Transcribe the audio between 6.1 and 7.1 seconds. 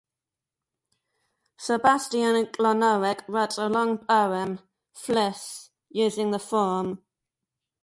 the form.